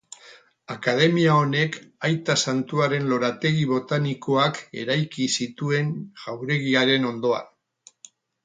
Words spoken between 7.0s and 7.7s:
ondoan.